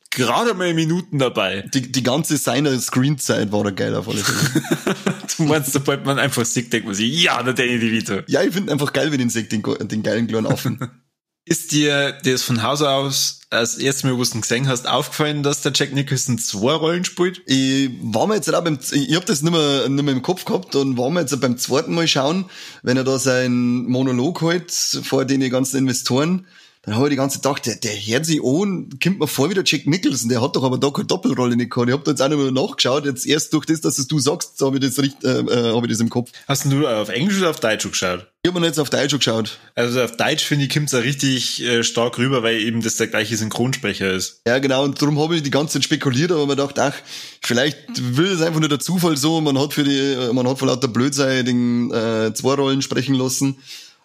[0.09, 1.61] gerade mal Minuten dabei.
[1.73, 4.95] Die, die ganze seiner Screenzeit war er geil auf alle Fälle.
[5.37, 8.21] du meinst, sobald man einfach sieht, denkt man sich, ja, der Danny DeVito.
[8.27, 10.79] Ja, ich finde einfach geil, wenn ich den, den geilen kleinen Affen.
[11.43, 15.61] Ist dir das von Haus aus als erstes Mal, wo du gesehen hast, aufgefallen, dass
[15.61, 17.41] der Jack Nicholson zwei Rollen spielt?
[17.47, 20.45] Ich war mir jetzt auch beim, ich hab das nicht mehr, nicht mehr im Kopf
[20.45, 22.45] gehabt und war mir jetzt beim zweiten Mal schauen,
[22.83, 26.45] wenn er da seinen Monolog halt vor den ganzen Investoren,
[26.83, 29.49] dann habe ich die ganze Zeit gedacht, der, der hört sich an, kommt mir vor
[29.51, 31.89] wie der Jack Nicholson, der hat doch aber da keine Doppelrolle nicht gehabt.
[31.89, 34.59] Ich habe da jetzt auch mehr nachgeschaut, jetzt erst durch das, dass es du sagst,
[34.61, 36.31] habe ich das richtig, äh, äh, habe ich das im Kopf.
[36.47, 38.25] Hast du auf Englisch oder auf Deutsch geschaut?
[38.41, 39.59] Ich habe mir jetzt auf Deutsch geschaut.
[39.75, 43.05] Also auf Deutsch finde ich, kommt es richtig äh, stark rüber, weil eben das der
[43.05, 44.41] gleiche Synchronsprecher ist.
[44.47, 46.95] Ja, genau, und darum habe ich die ganze Zeit spekuliert, aber man dachte, ach,
[47.43, 47.77] vielleicht
[48.17, 50.87] will es einfach nur der Zufall so, man hat für die, man hat vor lauter
[50.87, 53.57] Blödsinn den äh, zwei Rollen sprechen lassen.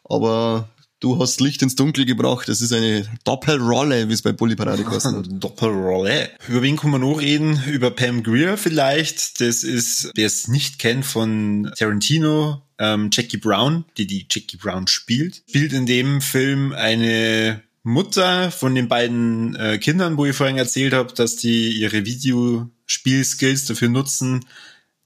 [0.08, 2.48] Aber Du hast Licht ins Dunkel gebracht.
[2.48, 5.26] Das ist eine Doppelrolle, wie es bei Bully Parade kostet.
[5.30, 6.30] Doppelrolle.
[6.48, 7.60] Über wen kann man noch reden?
[7.66, 9.40] Über Pam Greer vielleicht.
[9.40, 14.86] Das ist, wer es nicht kennt, von Tarantino, ähm, Jackie Brown, die die Jackie Brown
[14.86, 15.42] spielt.
[15.48, 20.94] Spielt in dem Film eine Mutter von den beiden äh, Kindern, wo ich vorhin erzählt
[20.94, 24.46] habe, dass die ihre Videospielskills dafür nutzen,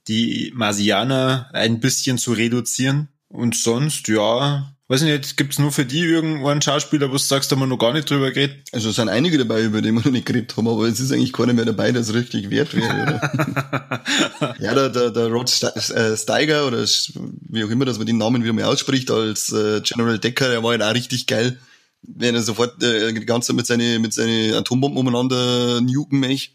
[0.06, 3.08] die Marsianer ein bisschen zu reduzieren.
[3.28, 7.54] Und sonst, ja, weiß nicht, gibt's nur für die irgendeinen Schauspieler, wo du sagst, da
[7.54, 8.68] haben wir noch gar nicht drüber geredet?
[8.72, 11.12] Also es sind einige dabei, über die wir noch nicht geredet haben, aber es ist
[11.12, 14.56] eigentlich keiner mehr dabei, der es richtig wert wäre, oder?
[14.58, 18.42] ja, der, der, der Rod äh, Steiger oder wie auch immer, dass man den Namen
[18.42, 21.60] wieder mal ausspricht, als äh, General Decker, der war halt auch richtig geil.
[22.02, 26.54] Wenn er sofort äh, die ganze Zeit mit seinen mit seine Atombomben umeinander nuken möchte.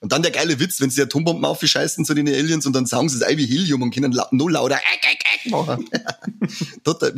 [0.00, 3.08] Und dann der geile Witz, wenn sie Atombomben aufscheißen zu den Aliens und dann sagen
[3.08, 4.80] sie es wie Helium und können nur lauter
[5.50, 5.88] machen.
[6.84, 7.14] Total,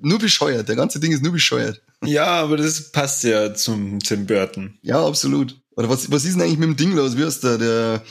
[0.00, 0.68] nur bescheuert.
[0.68, 1.82] Der ganze Ding ist nur bescheuert.
[2.04, 4.78] Ja, aber das passt ja zum Tim Burton.
[4.82, 5.60] Ja, absolut.
[5.76, 7.16] Oder was, was ist denn eigentlich mit dem Ding los?
[7.16, 8.02] Wie heißt der, der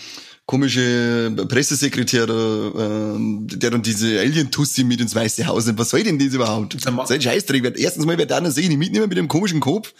[0.45, 5.79] komische Pressesekretär, der, äh, der dann diese Alien-Tussi mit ins Weiße Haus nimmt?
[5.79, 6.77] Was soll denn das überhaupt?
[6.81, 7.77] Sein Scheißdreck.
[7.77, 9.93] Erstens mal wird da sehen, ich mitnehmen mit dem komischen Kopf.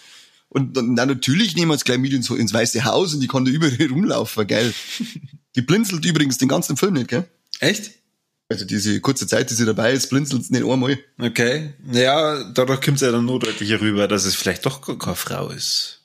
[0.49, 3.27] Und dann, dann natürlich nehmen wir es gleich mit ins, ins Weiße Haus und die
[3.27, 4.73] kann da überall rumlaufen, geil.
[5.55, 7.25] die blinzelt übrigens den ganzen Film nicht, gell?
[7.59, 7.91] Echt?
[8.49, 10.99] Also diese kurze Zeit, die sie dabei ist, blinzelt nicht einmal.
[11.19, 11.73] Okay.
[11.91, 15.49] Ja, dadurch kommt es ja dann nur deutlicher rüber, dass es vielleicht doch keine Frau
[15.49, 16.01] ist.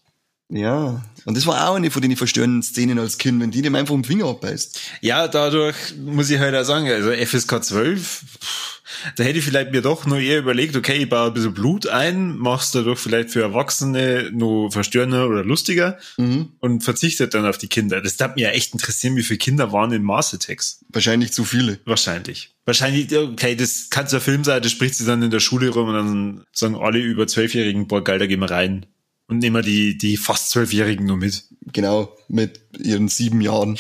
[0.51, 3.75] Ja, und das war auch eine von den verstörenden Szenen als Kind, wenn die dem
[3.75, 4.81] einfach um den Finger abbeißt.
[5.03, 8.78] Ja, dadurch muss ich halt auch sagen, also FSK 12,
[9.17, 11.87] da hätte ich vielleicht mir doch nur eher überlegt, okay, ich baue ein bisschen Blut
[11.87, 16.53] ein, mach's dadurch vielleicht für Erwachsene nur verstörender oder lustiger mhm.
[16.61, 18.01] und verzichtet dann auf die Kinder.
[18.01, 20.85] Das darf mir ja echt interessieren, wie viele Kinder waren in Mars Attacks.
[20.89, 21.81] Wahrscheinlich zu viele.
[21.85, 22.55] Wahrscheinlich.
[22.65, 26.45] Wahrscheinlich, okay, das kann zur Filmseite, spricht sie dann in der Schule rum und dann
[26.53, 28.87] sagen alle über Zwölfjährigen, boah, geil, da gehen wir rein.
[29.29, 31.45] Und nehmen wir die, die fast Zwölfjährigen nur mit.
[31.71, 33.79] Genau, mit ihren sieben Jahren.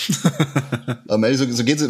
[1.09, 1.83] Aber so, so geht's,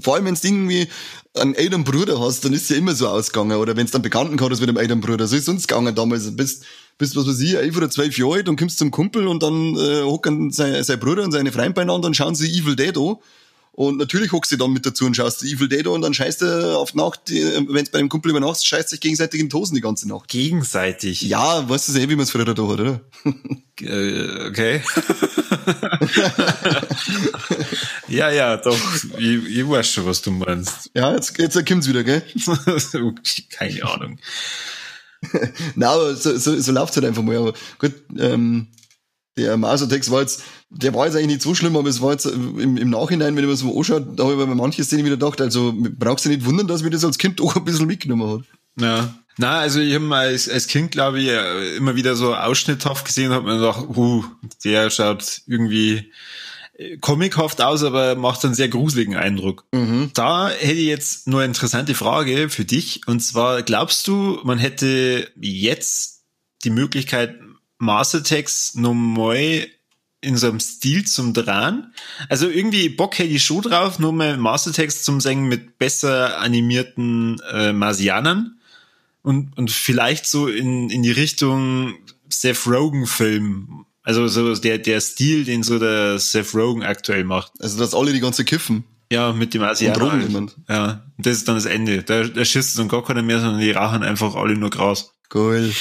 [0.00, 0.88] vor allem wenn du irgendwie
[1.34, 3.56] einen älteren Bruder hast, dann ist es ja immer so ausgegangen.
[3.56, 5.28] Oder wenn du einen Bekannten gehabt hast mit einem älteren Bruder.
[5.28, 6.34] So ist es uns gegangen damals.
[6.34, 6.64] Bist,
[6.98, 9.76] bist was weiß ich, elf oder zwölf Jahre alt und kommst zum Kumpel und dann
[9.76, 13.16] äh, hocken sein, sein Bruder und seine Freunde beieinander und schauen sie Evil Dead an.
[13.76, 16.78] Und natürlich hockst du dann mit dazu und schaust Evil Dead und dann scheißt du
[16.78, 19.80] auf Nacht, wenn es bei dem Kumpel übernachtest, scheißt sich gegenseitig in die Hosen die
[19.80, 20.28] ganze Nacht.
[20.28, 21.22] Gegenseitig?
[21.22, 23.00] Ja, weißt du eh, wie man es früher da hat, oder?
[23.80, 24.82] Äh, okay.
[28.06, 28.78] ja, ja, doch.
[29.18, 30.92] Ich, ich weiß schon, was du meinst.
[30.94, 32.22] Ja, jetzt, jetzt kommt's wieder, gell?
[33.50, 34.20] Keine Ahnung.
[35.74, 37.36] Na, aber so, so, so läuft's halt einfach mal.
[37.36, 38.68] Aber gut, ähm,
[39.36, 42.26] der Masertext war jetzt, der war jetzt eigentlich nicht so schlimm, aber es war jetzt
[42.26, 45.40] im, im Nachhinein, wenn man so anschaut, da habe ich bei manchen Szenen wieder gedacht,
[45.40, 48.44] also brauchst du nicht wundern, dass mir das als Kind auch ein bisschen mitgenommen hat.
[48.80, 51.28] Ja, Na, also ich habe als, als Kind, glaube ich,
[51.76, 54.24] immer wieder so ausschnitthaft gesehen und habe mir gedacht, uh,
[54.64, 56.10] der schaut irgendwie
[56.76, 59.64] äh, comichaft aus, aber macht einen sehr gruseligen Eindruck.
[59.72, 60.10] Mhm.
[60.14, 63.06] Da hätte ich jetzt nur eine interessante Frage für dich.
[63.06, 66.22] Und zwar, glaubst du, man hätte jetzt
[66.64, 67.36] die Möglichkeit,
[67.84, 69.66] Mastertext nochmal
[70.20, 71.92] in so einem Stil zum Drehen.
[72.28, 77.40] Also irgendwie Bock hätte ich schon drauf, nur mal Mastertext zum Singen mit besser animierten
[77.52, 78.58] äh, Marsianern
[79.22, 81.94] und, und vielleicht so in, in die Richtung
[82.28, 83.84] Seth Rogen Film.
[84.02, 87.52] Also so der, der Stil, den so der Seth Rogen aktuell macht.
[87.60, 88.84] Also dass alle die ganze kiffen.
[89.12, 90.34] Ja, mit dem Asiaten.
[90.34, 90.56] Halt.
[90.68, 92.02] Ja, das ist dann das Ende.
[92.02, 95.13] Da, da schießt dann gar keiner mehr, sondern die rauchen einfach alle nur Gras.
[95.34, 95.72] Cool.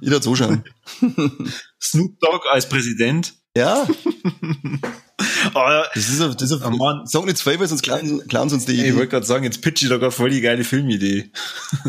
[0.00, 0.64] Ich da zuschauen.
[1.80, 3.34] Snoop Dogg als Präsident.
[3.56, 3.86] Ja.
[5.54, 7.06] oh, das ist, ein, das ist ein, Mann.
[7.06, 8.88] Sag nicht zwei, weil sonst klauen, klauen sie uns die Idee.
[8.88, 11.30] Ich wollte gerade sagen, jetzt pitch ich da gerade voll die geile Filmidee.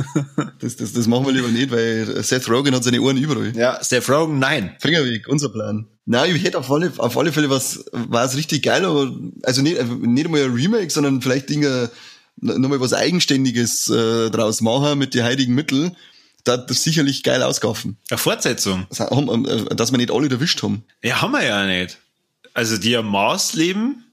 [0.60, 3.52] das, das, das machen wir lieber nicht, weil Seth Rogen hat seine Ohren überall.
[3.56, 4.76] Ja, Seth Rogen, nein.
[4.80, 5.88] Fingerweg, unser Plan.
[6.06, 9.12] Nein, ich hätte auf alle, auf alle Fälle was, war es richtig geil, aber,
[9.44, 11.90] also nicht, nicht einmal ein Remake, sondern vielleicht Dinge,
[12.38, 15.98] nochmal was Eigenständiges äh, draus machen mit den heiligen Mitteln
[16.48, 17.98] da das sicherlich geil ausgaufen.
[18.10, 18.88] Eine Fortsetzung.
[18.90, 20.84] Äh, dass wir nicht alle erwischt haben.
[21.04, 21.98] Ja, haben wir ja nicht.
[22.54, 24.04] Also die am Mars leben,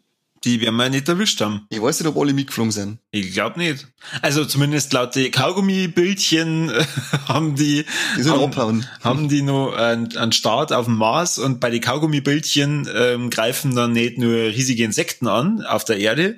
[0.44, 1.66] die werden wir nicht erwischt haben.
[1.70, 2.99] Ich weiß nicht, ob alle mitgeflogen sind.
[3.11, 3.87] Ich glaube nicht.
[4.20, 6.70] Also zumindest laut den Kaugummi-Bildchen
[7.27, 7.87] haben die,
[8.18, 13.31] die haben, haben, die einen, einen Start auf dem Mars und bei den Kaugummi-Bildchen ähm,
[13.31, 16.37] greifen dann nicht nur riesige Insekten an auf der Erde,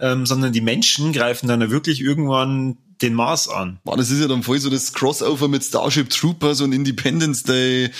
[0.00, 3.78] ähm, sondern die Menschen greifen dann wirklich irgendwann den Mars an.
[3.84, 7.90] Boah, das ist ja dann voll so das Crossover mit Starship Troopers und Independence Day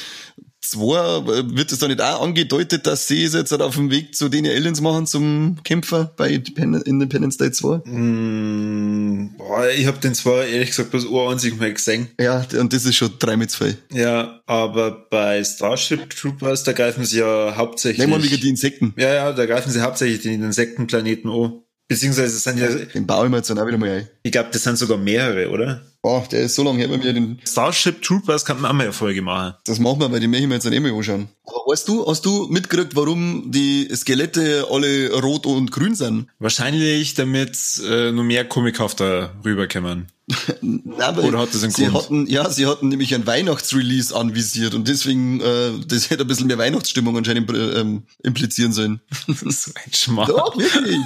[0.63, 1.27] 2.
[1.57, 4.47] Wird es da nicht auch angedeutet, dass sie es jetzt auf dem Weg zu den
[4.47, 7.79] Aliens machen zum Kämpfer bei Independence Day 2?
[7.85, 12.09] Mm, boah, ich habe den zwar ehrlich gesagt bloß einzig mal gesehen.
[12.21, 13.77] Ja, und das ist schon 3 mit 2.
[13.93, 18.07] Ja, aber bei Starship Troopers, da greifen sie ja hauptsächlich...
[18.07, 18.95] Nehmen wir wegen die Insekten.
[18.97, 21.63] Ja, ja, da greifen sie hauptsächlich den Insektenplaneten an.
[21.93, 22.69] Beziehungsweise es sind ja.
[22.69, 24.09] Den baue ich mir jetzt dann auch wieder mal ein.
[24.23, 25.83] Ich glaube, das sind sogar mehrere, oder?
[26.03, 27.13] Oh, der ist so lange her bei mir.
[27.13, 29.55] Den Starship Troopers kann man auch mal eine Folge machen.
[29.65, 31.29] Das machen wir, weil die möchte ich mir jetzt dann eh mal anschauen.
[31.45, 36.29] Aber weißt du, hast du mitgekriegt, warum die Skelette alle rot und grün sind?
[36.39, 40.09] Wahrscheinlich, damit äh, nur mehr Comichafter rüberkommen.
[40.61, 41.95] Nein, Oder hat das einen sie Grund?
[41.95, 46.47] Hatten, ja, sie hatten nämlich ein Weihnachtsrelease anvisiert und deswegen, äh, das hätte ein bisschen
[46.47, 49.01] mehr Weihnachtsstimmung anscheinend ähm, implizieren sollen.
[49.27, 50.29] so ein Schmarrn.
[50.29, 50.99] Doch, wirklich.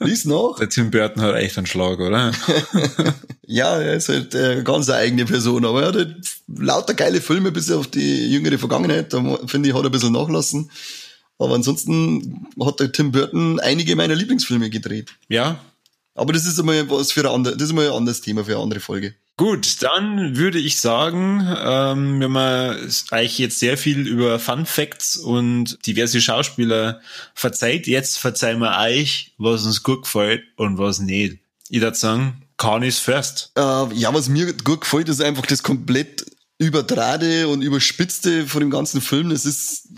[0.00, 0.56] Lies noch.
[0.58, 2.32] Der Tim Burton hat echt einen Schlag, oder?
[3.46, 6.16] ja, er ist halt äh, ganz eine eigene Person, aber er hat halt
[6.48, 9.12] lauter geile Filme bis auf die jüngere Vergangenheit.
[9.12, 10.70] Da finde ich, hat er ein bisschen nachlassen.
[11.38, 15.10] Aber ansonsten hat der Tim Burton einige meiner Lieblingsfilme gedreht.
[15.28, 15.58] Ja,
[16.20, 18.52] aber das ist immer was für ein anderes, das ist immer ein anderes Thema für
[18.52, 19.14] eine andere Folge.
[19.38, 22.76] Gut, dann würde ich sagen, ähm, wenn man
[23.10, 27.00] eigentlich jetzt sehr viel über Fun Facts und diverse Schauspieler
[27.34, 31.38] verzeiht, jetzt verzeihen wir euch, was uns gut gefällt und was nicht.
[31.70, 33.52] Ich würde sagen, Khan first.
[33.56, 36.26] Äh, ja, was mir gut gefällt, ist einfach das komplett
[36.60, 39.30] übertrade und überspitzte von dem ganzen Film.
[39.30, 39.88] Es ist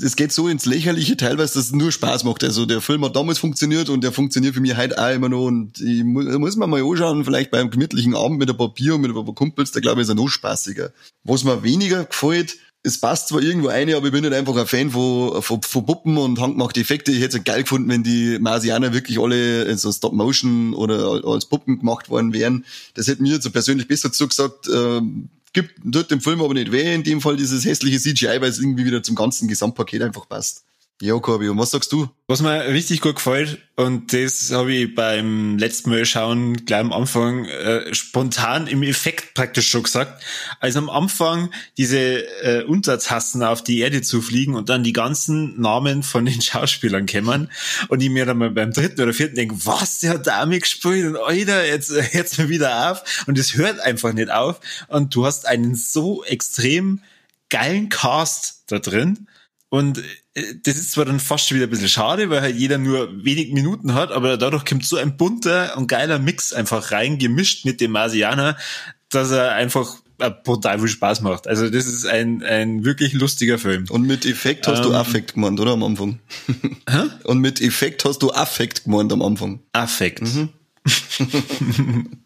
[0.00, 2.42] es geht so ins Lächerliche teilweise, dass es nur Spaß macht.
[2.42, 5.44] Also der Film hat damals funktioniert und der funktioniert für mich heute auch immer noch.
[5.44, 8.94] Und ich muss, muss man mal anschauen, vielleicht beim gemütlichen Abend mit ein paar Bier
[8.94, 10.92] und mit ein paar Kumpels, da glaube ich, ist er noch spaßiger.
[11.24, 14.66] Was mir weniger gefällt, es passt zwar irgendwo eine, aber ich bin nicht einfach ein
[14.66, 17.12] Fan von, von, von Puppen und handgemachte Effekte.
[17.12, 21.46] Ich hätte es geil gefunden, wenn die Marsianer wirklich alle in so Stop-Motion oder als
[21.46, 22.64] Puppen gemacht worden wären.
[22.94, 24.68] Das hätte mir so persönlich besser zugesagt.
[24.72, 28.50] Ähm, gibt, tut dem Film aber nicht weh, in dem Fall dieses hässliche CGI, weil
[28.50, 30.64] es irgendwie wieder zum ganzen Gesamtpaket einfach passt.
[31.02, 32.08] Ja, Corby, und was sagst du?
[32.26, 36.90] Was mir richtig gut gefällt, und das habe ich beim letzten Mal schauen, gleich am
[36.90, 40.24] Anfang, äh, spontan im Effekt praktisch schon gesagt,
[40.58, 45.60] als am Anfang diese äh, Untertassen auf die Erde zu fliegen und dann die ganzen
[45.60, 47.50] Namen von den Schauspielern kämmern
[47.88, 51.04] und ich mir dann mal beim dritten oder vierten denke, was, der hat da mitgespielt?
[51.04, 53.24] Und Alter, jetzt hört's mir wieder auf.
[53.26, 54.60] Und es hört einfach nicht auf.
[54.88, 57.02] Und du hast einen so extrem
[57.50, 59.28] geilen Cast da drin
[59.76, 59.98] und
[60.34, 63.24] äh, das ist zwar dann fast schon wieder ein bisschen schade, weil halt jeder nur
[63.24, 67.66] wenig Minuten hat, aber dadurch kommt so ein bunter und geiler Mix einfach rein, gemischt
[67.66, 68.56] mit dem Marsianer,
[69.10, 69.96] dass er einfach
[70.44, 71.46] brutal viel Spaß macht.
[71.46, 73.84] Also das ist ein, ein wirklich lustiger Film.
[73.90, 76.20] Und mit Effekt hast ähm, du Affekt gemeint, oder am Anfang?
[76.88, 77.02] Hä?
[77.24, 79.60] Und mit Effekt hast du Affekt gemeint am Anfang.
[79.74, 80.22] Affekt.
[80.22, 80.48] Mhm.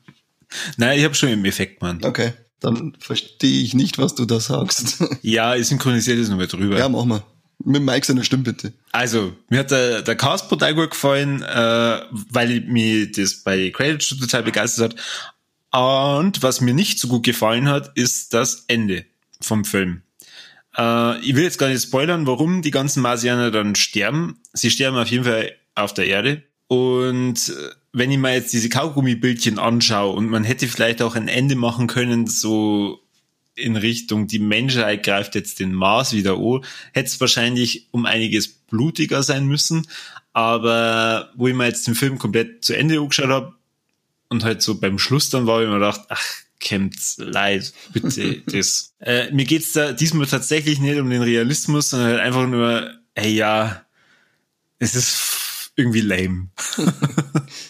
[0.77, 2.05] Nein, ich habe schon im Effekt gemeint.
[2.05, 5.03] Okay dann verstehe ich nicht, was du da sagst.
[5.23, 6.79] Ja, ich synchronisiere das nochmal drüber.
[6.79, 7.23] Ja, mach mal.
[7.63, 8.73] Mit Mike seine Stimme bitte.
[8.93, 14.03] Also, mir hat der, der Cast total gut gefallen, äh, weil mir das bei Credit
[14.03, 16.23] schon total begeistert hat.
[16.23, 19.05] Und was mir nicht so gut gefallen hat, ist das Ende
[19.41, 20.03] vom Film.
[20.77, 24.41] Äh, ich will jetzt gar nicht spoilern, warum die ganzen Marsianer dann sterben.
[24.53, 26.43] Sie sterben auf jeden Fall auf der Erde.
[26.67, 31.29] Und äh, wenn ich mir jetzt diese Kaugummibildchen anschaue und man hätte vielleicht auch ein
[31.29, 33.01] Ende machen können, so
[33.55, 38.49] in Richtung, die Menschheit greift jetzt den Mars wieder an, hätte es wahrscheinlich um einiges
[38.49, 39.87] blutiger sein müssen.
[40.33, 43.55] Aber wo ich mir jetzt den Film komplett zu Ende angeschaut habe
[44.29, 46.25] und halt so beim Schluss dann war, ich mir gedacht, ach,
[46.61, 48.95] kämmt's leid, bitte das.
[49.01, 53.35] Äh, mir geht's da diesmal tatsächlich nicht um den Realismus, sondern halt einfach nur, ey
[53.35, 53.85] ja,
[54.79, 56.49] es ist irgendwie lame.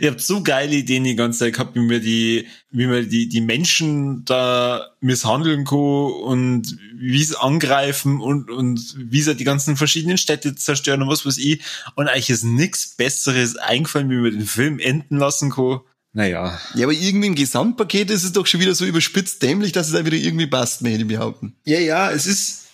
[0.00, 3.28] Ihr habt so geile Ideen die ganze Zeit gehabt, wie man die, wie man die,
[3.28, 9.76] die Menschen da misshandeln kann und wie sie angreifen und, und wie sie die ganzen
[9.76, 11.62] verschiedenen Städte zerstören und was weiß ich.
[11.94, 15.80] Und eigentlich ist nichts Besseres eingefallen, wie man den Film enden lassen kann.
[16.12, 16.60] Naja.
[16.74, 19.92] Ja, aber irgendwie im Gesamtpaket ist es doch schon wieder so überspitzt dämlich, dass es
[19.92, 21.54] da wieder irgendwie passt, möchte ich behaupten.
[21.64, 22.64] Ja, ja, es ist,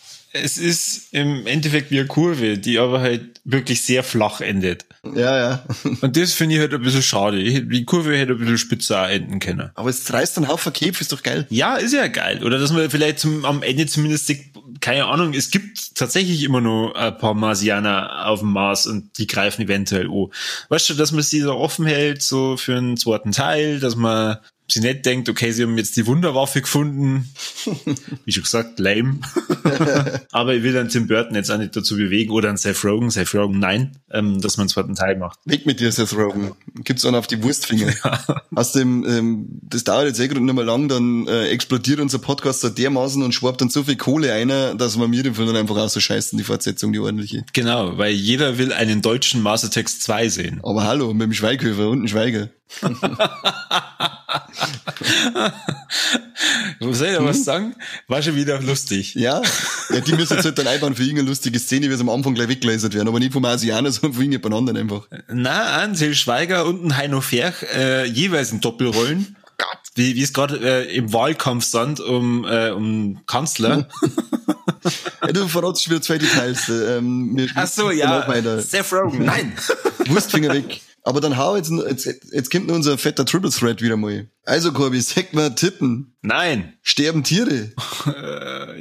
[0.42, 4.86] es ist im Endeffekt wie eine Kurve, die aber halt wirklich sehr flach endet.
[5.14, 5.64] Ja, ja.
[6.00, 7.38] Und das finde ich halt ein bisschen schade.
[7.42, 9.70] Die Kurve hätte ein bisschen spitzer enden können.
[9.74, 11.46] Aber es reißt dann Haufen Käpf, ist doch geil.
[11.50, 12.42] Ja, ist ja geil.
[12.44, 14.32] Oder dass man vielleicht zum, am Ende zumindest,
[14.80, 19.26] keine Ahnung, es gibt tatsächlich immer noch ein paar Marsianer auf dem Mars und die
[19.26, 20.26] greifen eventuell an.
[20.68, 24.38] Weißt du, dass man sie so offen hält, so für einen zweiten Teil, dass man
[24.68, 27.30] sie nicht denkt, okay, sie haben jetzt die Wunderwaffe gefunden.
[28.24, 29.20] Wie schon gesagt, lame.
[30.32, 33.10] Aber ich will dann Tim Burton jetzt auch nicht dazu bewegen oder an Seth Rogen,
[33.10, 35.38] Seth Rogen, nein, ähm, dass man einen zweiten Teil macht.
[35.44, 36.52] Weg mit dir, Seth Rogen.
[36.82, 37.92] Gibt's einen auf die Wurstfinger.
[38.04, 38.42] Ja.
[38.54, 42.18] Aus dem, ähm, das dauert jetzt eh gerade nicht mehr lang, dann äh, explodiert unser
[42.18, 44.48] Podcast so dermaßen und schwabt dann so viel Kohle ein,
[44.78, 47.44] dass wir mir den Film dann einfach auch so scheißen, die Fortsetzung, die ordentliche.
[47.52, 50.60] Genau, weil jeder will einen deutschen Mastertext 2 sehen.
[50.62, 52.50] Aber hallo, mit dem Schweighöfer und dem Schweiger.
[56.80, 57.44] Soll ich da was hm?
[57.44, 57.74] sagen?
[58.08, 59.14] War schon wieder lustig.
[59.14, 59.42] Ja,
[59.90, 62.34] ja die müssen jetzt halt dann einfach für irgendeine lustige Szene, wie es am Anfang
[62.34, 65.08] gleich weggelasert werden, aber nicht vom Asianer, sondern von irgendjemand anderen einfach.
[65.28, 69.36] Na, Ansel Schweiger und ein Heino Ferch, äh, jeweils in Doppelrollen.
[69.94, 73.88] Wie, wie es gerade äh, im Wahlkampf stand um, äh, um Kanzler.
[75.22, 76.68] ja, du verratst wieder zwei Details.
[76.68, 78.26] Ähm, Ach so, ja.
[78.60, 79.54] Seth Rogen, nein.
[80.06, 80.82] Wurstfinger weg.
[81.06, 84.28] Aber dann hau jetzt, jetzt, jetzt kommt nur unser fetter Triple Thread wieder mal.
[84.42, 86.16] Also, Corby, sag mal tippen.
[86.20, 86.72] Nein.
[86.82, 87.70] Sterben Tiere?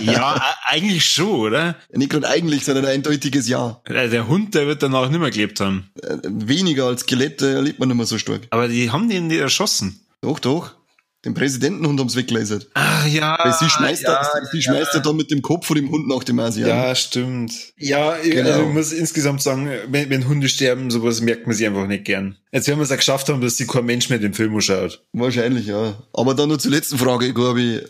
[0.00, 1.76] ja, eigentlich schon, oder?
[1.92, 3.82] Nicht gerade eigentlich, sondern ein eindeutiges Ja.
[3.84, 5.90] Äh, der Hund, der wird danach nicht mehr gelebt haben.
[6.02, 8.46] Äh, weniger als Skelette erlebt man nicht mehr so stark.
[8.48, 10.00] Aber die haben den nicht erschossen.
[10.22, 10.76] Doch, doch.
[11.24, 12.68] Den Präsidentenhund haben's weggelasert.
[12.74, 13.36] Ach ja.
[13.42, 16.06] Weil sie schmeißt, ja, da, sie schmeißt ja dann mit dem Kopf vor dem Hund
[16.06, 16.68] nach dem Asiaten.
[16.68, 17.52] Ja, stimmt.
[17.78, 18.50] Ja, genau.
[18.50, 22.04] also ich muss insgesamt sagen, wenn, wenn, Hunde sterben, sowas merkt man sich einfach nicht
[22.04, 22.36] gern.
[22.52, 25.02] Jetzt werden wir es auch geschafft haben, dass sich kein Mensch mehr den Film schaut.
[25.12, 26.00] Wahrscheinlich, ja.
[26.12, 27.80] Aber dann noch zur letzten Frage, Gabi.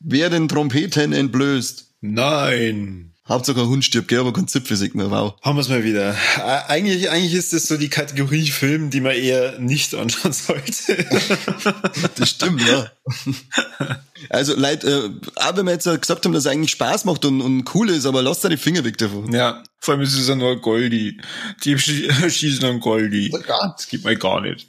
[0.00, 1.96] Wer den Trompeten entblößt?
[2.00, 3.12] Nein.
[3.28, 5.34] Hauptsache ein Hund stirbt, gell, aber kein Zipfelsieg mehr, wow.
[5.42, 6.16] Haben wir es mal wieder.
[6.68, 11.04] Eigentlich, eigentlich ist das so die Kategorie Film, die man eher nicht anschauen sollte.
[12.16, 12.90] das stimmt, ja.
[14.30, 17.40] Also, Leute, äh, auch wenn wir jetzt gesagt haben, dass es eigentlich Spaß macht und,
[17.40, 19.32] und cool ist, aber lasst da die Finger weg davon.
[19.32, 21.18] Ja, vor allem ist es ja nur Goldi.
[21.64, 23.32] Die schießen an Goldi.
[23.34, 24.68] Oh das geht mir gar nicht.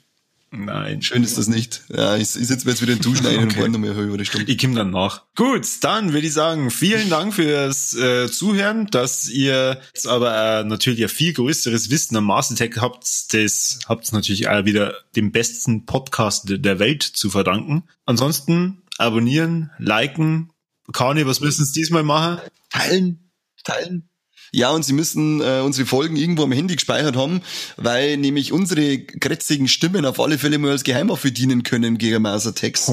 [0.66, 1.02] Nein.
[1.02, 1.84] Schön ist das nicht.
[1.90, 3.64] Ja, ich, ich sitze mir jetzt wieder in Duschen ein okay.
[3.64, 4.52] und noch mehr über die Stunde.
[4.52, 5.24] Ich komme dann nach.
[5.36, 10.64] Gut, dann würde ich sagen, vielen Dank fürs äh, Zuhören, dass ihr jetzt aber äh,
[10.64, 13.34] natürlich ein viel größeres Wissen am Mastertech habt.
[13.34, 17.84] Das habt natürlich auch wieder dem besten Podcast der Welt zu verdanken.
[18.06, 20.52] Ansonsten abonnieren, liken.
[20.92, 22.40] Kani, was müssen Sie diesmal machen?
[22.70, 23.32] Teilen,
[23.64, 24.10] teilen.
[24.52, 27.42] Ja, und Sie müssen äh, unsere Folgen irgendwo am Handy gespeichert haben,
[27.76, 32.92] weil nämlich unsere krätzigen Stimmen auf alle Fälle mal als Geheimwaffe dienen können gegen Mauser-Text.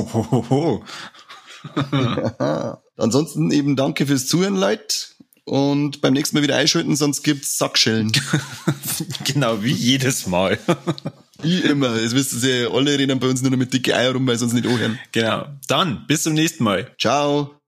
[2.96, 5.14] Ansonsten eben danke fürs Zuhören, Leute.
[5.44, 8.12] Und beim nächsten Mal wieder einschalten, sonst gibt's Sackschellen.
[9.24, 10.58] genau, wie jedes Mal.
[11.42, 12.00] wie immer.
[12.00, 14.44] Jetzt wisst ihr, alle reden bei uns nur noch mit dicke Eier rum, weil sie
[14.44, 14.98] uns nicht anhören.
[15.12, 15.46] Genau.
[15.68, 16.94] Dann, bis zum nächsten Mal.
[16.98, 17.60] Ciao.